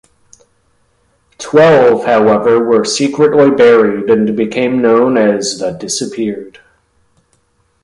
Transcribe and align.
Twelve, 1.37 2.05
however, 2.05 2.63
were 2.65 2.83
secretly 2.83 3.51
buried 3.51 4.09
and 4.09 4.35
became 4.35 4.81
known 4.81 5.15
as 5.15 5.59
"the 5.59 5.73
Disappeared". 5.73 6.57